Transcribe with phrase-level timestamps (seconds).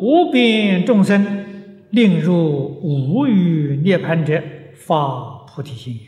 [0.00, 1.44] 无边众生，
[1.90, 4.42] 令入无余涅盘者，
[4.74, 6.00] 发菩提心也。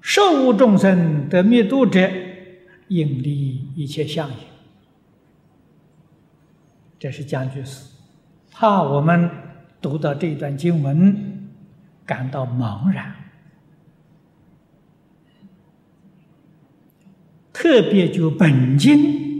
[0.00, 2.10] 受无众生得灭度者，
[2.88, 4.36] 应离一切相也。
[6.98, 7.86] 这是讲句诗，
[8.50, 9.30] 怕我们
[9.80, 11.48] 读到这段经文
[12.04, 13.14] 感到茫然。
[17.52, 19.33] 特别就本经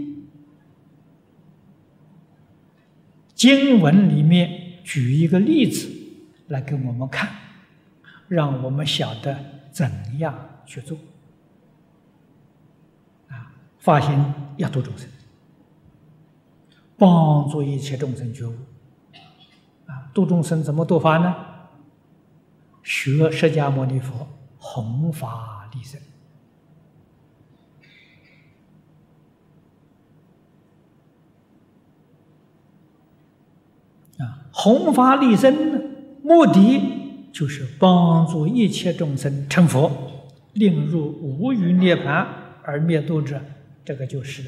[3.44, 5.86] 经文里面举一个例子
[6.48, 7.28] 来给我们看，
[8.26, 9.38] 让我们晓得
[9.70, 10.34] 怎样
[10.64, 10.96] 去做。
[13.28, 14.18] 啊，发心
[14.56, 15.06] 要度众生，
[16.96, 18.54] 帮助一切众生觉悟。
[19.84, 21.36] 啊，度众生怎么度法呢？
[22.82, 26.00] 学释迦牟尼佛弘法利生。
[34.18, 35.52] 啊，弘法利生，
[36.22, 36.80] 目的
[37.32, 39.90] 就是帮助一切众生成佛，
[40.52, 42.24] 令入无余涅槃
[42.62, 43.40] 而灭度者，
[43.84, 44.44] 这个就是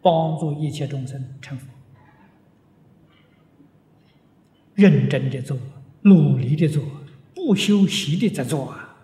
[0.00, 1.66] 帮助一切众生成佛。
[4.74, 5.58] 认真的做，
[6.00, 6.82] 努力的做，
[7.34, 8.96] 不休息的在做啊，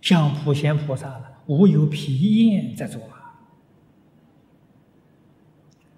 [0.00, 3.38] 像普贤菩萨，无有疲厌在做啊。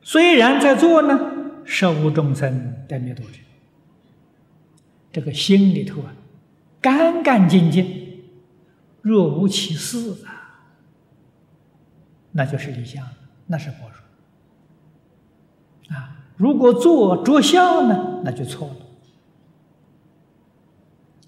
[0.02, 1.39] 虽然在做呢。
[1.70, 3.38] 受无众生得灭度者，
[5.12, 6.12] 这个心里头啊，
[6.80, 8.24] 干干净净，
[9.02, 10.66] 若无其事啊，
[12.32, 13.06] 那就是理想，
[13.46, 14.02] 那是佛说
[15.94, 16.26] 啊。
[16.36, 18.74] 如果做着相呢，那就错了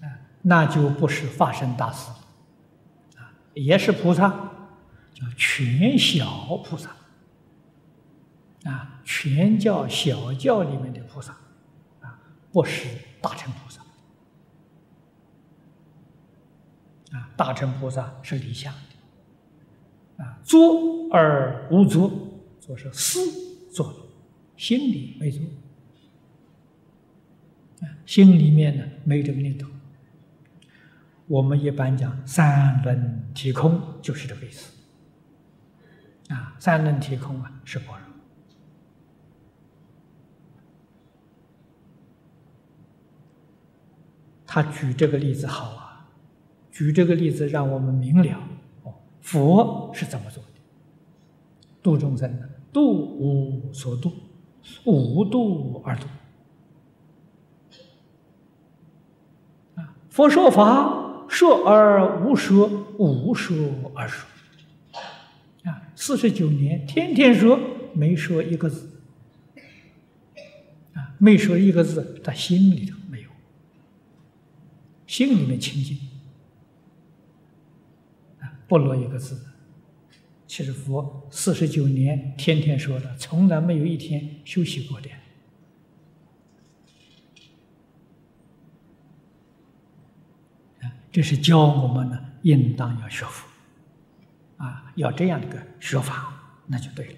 [0.05, 2.11] 啊，那就不是法身大士
[3.17, 4.27] 啊，也是菩萨，
[5.13, 6.89] 叫全小菩萨。
[8.63, 11.33] 啊，全教小教里面的菩萨，
[12.01, 12.19] 啊，
[12.51, 12.87] 不是
[13.21, 13.81] 大乘菩萨。
[17.17, 22.11] 啊，大乘菩萨是理想的，啊，做而无作，
[22.59, 23.19] 做是思
[23.71, 23.93] 做，
[24.57, 25.45] 心里没做，
[27.81, 29.67] 啊，心里面呢没这个念头。
[31.27, 34.73] 我们一般讲三轮体空，就是这个意思。
[36.29, 38.12] 啊，三轮体空啊，是般若。
[44.53, 46.05] 他举这个例子好啊，
[46.71, 48.39] 举这个例子让我们明了
[48.83, 50.49] 哦，佛是怎么做的？
[51.81, 54.11] 度众生的，度无所度，
[54.83, 56.05] 无度而度。
[59.73, 63.57] 啊，佛说法，说而无说，无说
[63.95, 64.29] 而说。
[65.63, 67.59] 啊，四十九年，天天说，
[67.95, 69.01] 没说一个字。
[70.93, 72.97] 啊，没说一个字，他心里头。
[75.13, 75.95] 心里面清净
[78.39, 79.39] 啊，不落一个字。
[80.47, 85.09] 其实佛四十九年天天说的，从来没有一天休息过的。
[91.11, 93.47] 这是教我们呢，应当要学佛
[94.57, 96.33] 啊，要这样的个学法，
[96.65, 97.13] 那就对了。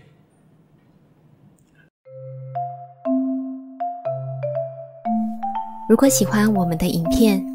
[5.88, 7.55] 如果喜欢我们的影片。